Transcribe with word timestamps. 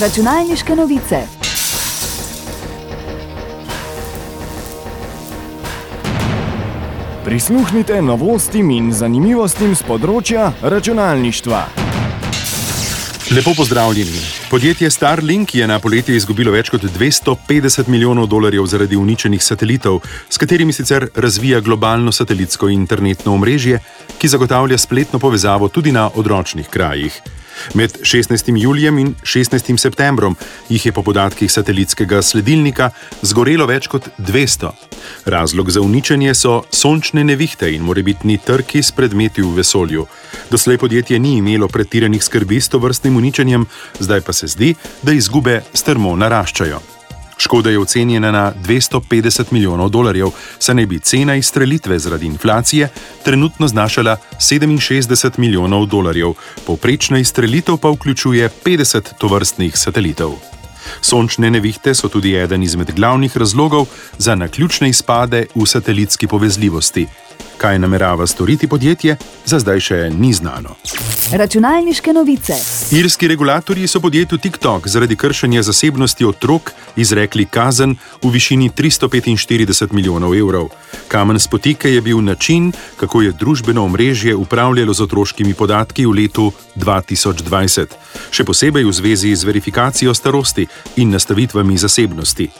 Računalniške 0.00 0.74
novice. 0.76 1.16
Prisluhnite 7.24 8.02
novostim 8.02 8.72
in 8.74 8.88
zanimivostim 8.90 9.76
z 9.78 9.86
področja 9.86 10.48
računalništva. 10.62 11.60
Lepo 13.36 13.54
pozdravljeni. 13.54 14.18
Podjetje 14.50 14.90
Starlink 14.90 15.54
je 15.54 15.70
na 15.70 15.78
poletje 15.78 16.18
izgubilo 16.18 16.50
več 16.50 16.72
kot 16.74 16.82
250 16.82 17.86
milijonov 17.86 18.26
dolarjev 18.34 18.66
zaradi 18.66 18.98
uničenih 18.98 19.44
satelitov, 19.44 20.02
s 20.28 20.42
katerimi 20.42 20.74
sicer 20.74 21.06
razvija 21.14 21.62
globalno 21.62 22.10
satelitsko 22.12 22.68
internetno 22.74 23.38
omrežje, 23.38 23.78
ki 24.18 24.34
zagotavlja 24.34 24.78
spletno 24.78 25.22
povezavo 25.22 25.70
tudi 25.70 25.94
na 25.94 26.10
odročnih 26.10 26.66
krajih. 26.66 27.22
Med 27.74 27.98
16. 28.02 28.52
julijem 28.56 28.98
in 28.98 29.14
16. 29.22 29.76
septembrom 29.78 30.36
jih 30.68 30.86
je 30.86 30.92
po 30.92 31.02
podatkih 31.02 31.52
satelitskega 31.52 32.22
sledilnika 32.22 32.90
zgorelo 33.22 33.66
več 33.66 33.88
kot 33.88 34.08
200. 34.18 34.70
Razlog 35.24 35.70
za 35.70 35.80
uničenje 35.80 36.34
so 36.34 36.62
sončne 36.70 37.24
nevihte 37.24 37.70
in 37.74 37.82
morebitni 37.82 38.38
trki 38.38 38.82
s 38.82 38.92
predmeti 38.92 39.42
v 39.42 39.54
vesolju. 39.56 40.06
Doslej 40.50 40.78
podjetje 40.78 41.18
ni 41.18 41.36
imelo 41.36 41.68
pretiranih 41.68 42.24
skrbi 42.24 42.60
s 42.60 42.68
to 42.68 42.78
vrstnim 42.78 43.16
uničenjem, 43.16 43.66
zdaj 44.00 44.20
pa 44.20 44.32
se 44.32 44.46
zdi, 44.46 44.74
da 45.02 45.12
izgube 45.12 45.62
strmo 45.72 46.16
naraščajo. 46.16 46.93
Škoda 47.38 47.70
je 47.70 47.78
ocenjena 47.78 48.30
na 48.30 48.52
250 48.64 49.52
milijonov 49.52 49.88
dolarjev, 49.88 50.30
saj 50.58 50.74
naj 50.74 50.86
bi 50.86 50.98
cena 50.98 51.34
izstrelitve 51.36 51.98
zaradi 51.98 52.26
inflacije 52.26 52.88
trenutno 53.24 53.68
znašala 53.68 54.16
67 54.38 55.38
milijonov 55.38 55.86
dolarjev, 55.86 56.32
povprečna 56.66 57.18
izstrelitev 57.18 57.76
pa 57.76 57.90
vključuje 57.90 58.50
50 58.64 59.18
tovrstnih 59.18 59.78
satelitov. 59.78 60.54
Sončne 61.00 61.50
nevihte 61.50 61.94
so 61.94 62.08
tudi 62.08 62.34
eden 62.36 62.62
izmed 62.62 62.92
glavnih 62.96 63.36
razlogov 63.36 63.86
za 64.18 64.34
naključne 64.34 64.88
izpade 64.88 65.46
v 65.54 65.66
satelitski 65.66 66.26
povezljivosti. 66.26 67.06
Kaj 67.64 67.78
namerava 67.78 68.26
storiti 68.26 68.68
podjetje, 68.68 69.16
za 69.46 69.58
zdaj 69.58 69.80
še 69.80 69.96
ni 70.12 70.34
znano. 70.36 70.74
Računalniške 71.32 72.12
novice. 72.12 72.52
Irski 72.92 73.28
regulatorji 73.28 73.86
so 73.88 74.02
podjetju 74.04 74.38
TikTok 74.38 74.88
zaradi 74.88 75.16
kršenja 75.16 75.62
zasebnosti 75.62 76.26
otrok 76.28 76.74
izrekli 76.96 77.46
kazen 77.46 77.96
v 78.22 78.32
višini 78.34 78.68
345 78.70 79.96
milijonov 79.96 80.36
evrov. 80.36 80.68
Kamen 81.08 81.40
spotike 81.40 81.94
je 81.94 82.02
bil 82.04 82.20
način, 82.20 82.72
kako 83.00 83.22
je 83.22 83.32
družbeno 83.32 83.84
omrežje 83.84 84.36
upravljalo 84.36 84.92
z 84.92 85.02
otroškimi 85.08 85.54
podatki 85.54 86.04
v 86.06 86.12
letu 86.20 86.52
2020, 86.76 87.96
še 88.30 88.44
posebej 88.44 88.84
v 88.84 88.92
zvezi 88.92 89.32
z 89.32 89.48
verifikacijo 89.48 90.14
starosti 90.14 90.68
in 90.96 91.16
nastavitvami 91.16 91.80
zasebnosti. 91.80 92.50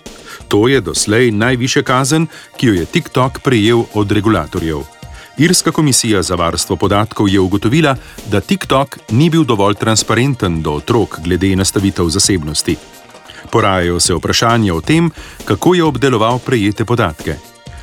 To 0.48 0.64
je 0.68 0.80
doslej 0.80 1.30
najviše 1.30 1.82
kazen, 1.82 2.26
ki 2.56 2.66
jo 2.66 2.74
je 2.80 2.86
TikTok 2.86 3.44
prejel 3.44 3.84
od 3.92 4.12
regulatorjev. 4.12 4.93
Irska 5.38 5.72
komisija 5.72 6.22
za 6.22 6.34
varstvo 6.34 6.76
podatkov 6.76 7.28
je 7.28 7.40
ugotovila, 7.40 7.96
da 8.30 8.40
TikTok 8.40 8.98
ni 9.10 9.30
bil 9.30 9.44
dovolj 9.44 9.74
transparenten 9.74 10.62
do 10.62 10.72
otrok 10.72 11.20
glede 11.20 11.56
nastavitev 11.56 12.08
zasebnosti. 12.08 12.76
Porajajo 13.50 14.00
se 14.00 14.14
vprašanja 14.14 14.74
o 14.74 14.80
tem, 14.80 15.10
kako 15.44 15.74
je 15.74 15.84
obdeloval 15.84 16.38
prejete 16.38 16.84
podatke. 16.84 17.34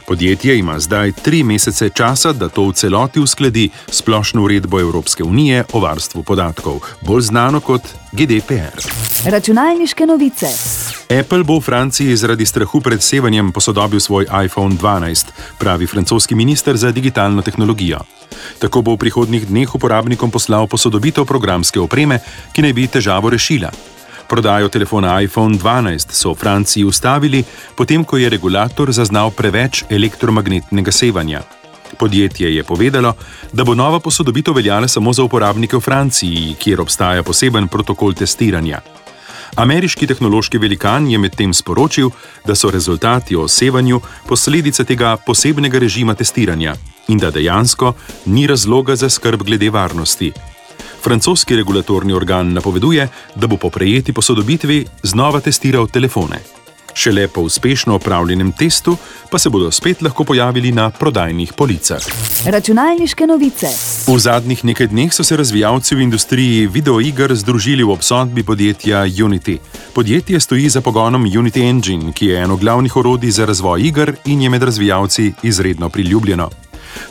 Podjetje 0.08 0.58
ima 0.58 0.80
zdaj 0.80 1.12
tri 1.12 1.44
mesece 1.44 1.90
časa, 1.90 2.34
da 2.34 2.50
to 2.50 2.68
v 2.68 2.74
celoti 2.74 3.20
uskladi 3.20 3.70
s 3.92 3.98
splošno 3.98 4.44
uredbo 4.44 4.80
Evropske 4.80 5.24
unije 5.24 5.64
o 5.74 5.80
varstvu 5.80 6.24
podatkov, 6.24 6.80
bolj 7.02 7.22
znano 7.22 7.60
kot 7.60 7.82
GDPR. 8.12 8.82
Računalniške 9.26 10.06
novice. 10.06 10.48
Apple 11.12 11.44
bo 11.44 11.59
v 11.59 11.67
Franciji 11.67 12.16
zaradi 12.16 12.48
strahu 12.48 12.80
pred 12.80 13.04
sevanjem 13.04 13.52
posodobil 13.52 14.00
svoj 14.00 14.31
iPhone 14.31 14.80
12, 14.80 15.59
pravi 15.59 15.84
francoski 15.84 16.40
minister 16.40 16.72
za 16.80 16.88
digitalno 16.96 17.44
tehnologijo. 17.44 18.00
Tako 18.63 18.80
bo 18.80 18.96
v 18.96 19.03
prihodnjih 19.03 19.44
dneh 19.44 19.68
uporabnikom 19.68 20.31
poslal 20.31 20.72
posodobitev 20.72 21.28
programske 21.28 21.84
opreme, 21.84 22.24
ki 22.56 22.63
naj 22.63 22.74
bi 22.74 22.88
težavo 22.88 23.28
rešila. 23.28 23.75
Prodajo 24.31 24.72
telefona 24.72 25.19
iPhone 25.19 25.59
12 25.59 26.16
so 26.16 26.31
v 26.31 26.40
Franciji 26.40 26.88
ustavili, 26.88 27.44
potem 27.75 28.07
ko 28.07 28.16
je 28.16 28.31
regulator 28.31 28.88
zaznal 28.96 29.36
preveč 29.36 29.84
elektromagnetnega 29.91 30.96
sevanja. 30.96 31.44
Podjetje 32.00 32.56
je 32.56 32.63
povedalo, 32.63 33.19
da 33.52 33.68
bo 33.68 33.75
nova 33.75 34.00
posodobitev 34.00 34.56
veljala 34.56 34.88
samo 34.88 35.12
za 35.12 35.28
uporabnike 35.28 35.75
v 35.75 35.84
Franciji, 35.84 36.56
kjer 36.56 36.80
obstaja 36.80 37.19
poseben 37.19 37.68
protokol 37.68 38.16
testiranja. 38.16 39.00
Ameriški 39.56 40.07
tehnološki 40.07 40.57
velikan 40.57 41.07
je 41.12 41.17
medtem 41.17 41.53
sporočil, 41.53 42.09
da 42.45 42.56
so 42.56 42.72
rezultati 42.72 43.35
o 43.35 43.47
sevanju 43.47 44.01
posledica 44.28 44.84
tega 44.84 45.17
posebnega 45.17 45.79
režima 45.79 46.13
testiranja 46.13 46.75
in 47.07 47.17
da 47.17 47.31
dejansko 47.31 47.94
ni 48.25 48.47
razloga 48.47 48.95
za 48.95 49.09
skrb 49.09 49.44
glede 49.44 49.69
varnosti. 49.69 50.31
Francoski 51.03 51.56
regulatorni 51.56 52.13
organ 52.13 52.53
napoveduje, 52.53 53.07
da 53.35 53.47
bo 53.47 53.57
po 53.57 53.69
prejeti 53.69 54.13
posodobitvi 54.13 54.85
znova 55.03 55.39
testiral 55.39 55.88
telefone. 55.88 56.61
Šele 57.01 57.28
po 57.28 57.41
uspešno 57.41 57.95
opravljenem 57.95 58.51
testu 58.51 58.97
pa 59.29 59.39
se 59.39 59.50
bodo 59.50 59.72
spet 59.72 60.01
lahko 60.01 60.23
pojavili 60.23 60.72
na 60.72 60.89
prodajnih 60.89 61.53
policah. 61.57 62.01
Računalniške 62.45 63.28
novice. 63.28 63.67
V 64.07 64.19
zadnjih 64.19 64.66
nekaj 64.66 64.88
dneh 64.88 65.13
so 65.13 65.23
se 65.23 65.38
razvijalci 65.38 65.95
v 65.95 66.01
industriji 66.01 66.67
videoiger 66.67 67.35
združili 67.35 67.84
v 67.84 67.89
obsodbi 67.89 68.44
podjetja 68.44 69.01
Unity. 69.06 69.57
Podjetje 69.94 70.39
stoji 70.39 70.69
za 70.69 70.81
pogonom 70.81 71.25
Unity 71.25 71.69
Engine, 71.69 72.13
ki 72.13 72.25
je 72.25 72.44
eno 72.44 72.57
glavnih 72.57 72.95
orodij 72.95 73.31
za 73.31 73.45
razvoj 73.45 73.81
iger 73.81 74.16
in 74.25 74.41
je 74.41 74.50
med 74.50 74.63
razvijalci 74.63 75.33
izredno 75.44 75.89
priljubljeno. 75.89 76.50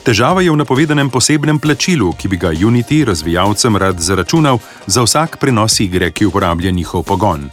Težava 0.03 0.43
je 0.43 0.51
v 0.51 0.57
napovedanem 0.57 1.11
posebnem 1.11 1.59
plačilu, 1.59 2.13
ki 2.13 2.29
bi 2.29 2.37
ga 2.37 2.53
Unity 2.53 3.05
razvijalcem 3.05 3.77
rad 3.77 3.99
zaračunal 3.99 4.59
za 4.87 5.03
vsak 5.03 5.37
prenos 5.41 5.81
igre, 5.81 6.11
ki 6.11 6.27
uporablja 6.31 6.71
njihov 6.71 7.03
pogon. 7.03 7.51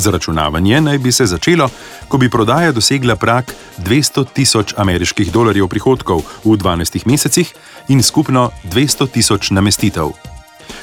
Zaračunavanje 0.00 0.80
naj 0.80 0.98
bi 0.98 1.12
se 1.12 1.26
začelo, 1.26 1.68
ko 2.08 2.18
bi 2.18 2.30
prodaja 2.30 2.72
dosegla 2.72 3.16
prak 3.16 3.52
200 3.78 4.24
tisoč 4.32 4.74
ameriških 4.76 5.32
dolarjev 5.32 5.68
prihodkov 5.68 6.24
v 6.44 6.56
12 6.56 7.04
mesecih 7.04 7.52
in 7.88 8.02
skupno 8.02 8.50
200 8.72 9.10
tisoč 9.12 9.50
namestitev. 9.50 10.14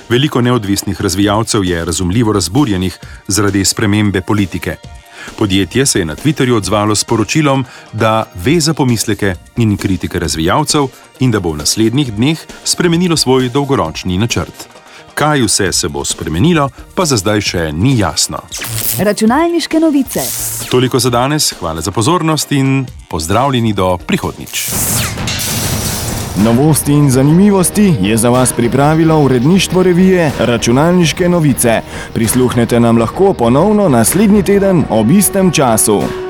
Veliko 0.09 0.41
neodvisnih 0.41 1.01
razvijalcev 1.01 1.63
je 1.63 1.85
razumljivo 1.85 2.33
razburjenih 2.33 2.99
zaradi 3.27 3.65
spremembe 3.65 4.21
politike. 4.21 4.75
Podjetje 5.37 5.85
se 5.85 5.99
je 5.99 6.05
na 6.05 6.15
Twitterju 6.15 6.55
odzvalo 6.55 6.95
s 6.95 7.03
poročilom, 7.03 7.65
da 7.93 8.31
ve 8.35 8.59
za 8.59 8.73
pomisleke 8.73 9.35
in 9.57 9.77
kritike 9.77 10.19
razvijalcev 10.19 10.87
in 11.19 11.31
da 11.31 11.39
bo 11.39 11.51
v 11.51 11.57
naslednjih 11.57 12.13
dneh 12.13 12.39
spremenilo 12.63 13.17
svoj 13.17 13.49
dolgoročni 13.49 14.17
načrt. 14.17 14.76
Kaj 15.17 15.41
vse 15.41 15.71
se 15.73 15.87
bo 15.89 16.05
spremenilo, 16.05 16.69
pa 16.95 17.05
za 17.05 17.17
zdaj 17.17 17.41
še 17.41 17.61
ni 17.73 17.95
jasno. 17.97 18.37
Računalniške 19.01 19.79
novice. 19.79 20.21
Toliko 20.69 20.99
za 20.99 21.09
danes, 21.09 21.53
hvala 21.59 21.81
za 21.81 21.91
pozornost 21.91 22.51
in 22.51 22.85
pozdravljeni 23.09 23.73
do 23.73 23.97
prihodnič. 23.97 24.69
Novosti 26.45 26.93
in 26.93 27.09
zanimivosti 27.11 27.95
je 28.01 28.17
za 28.17 28.29
vas 28.29 28.53
pripravilo 28.53 29.17
uredništvo 29.19 29.83
revije 29.83 30.31
Računalniške 30.39 31.29
novice. 31.29 31.81
Prisluhnete 32.13 32.79
nam 32.79 32.97
lahko 32.97 33.33
ponovno 33.33 33.89
naslednji 33.89 34.43
teden 34.43 34.85
ob 34.89 35.11
istem 35.11 35.51
času. 35.51 36.26